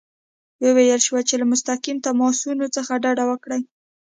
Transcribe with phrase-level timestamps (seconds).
[0.63, 3.61] وویل شول چې له مستقیم تماسونو څخه ډډه وکړي.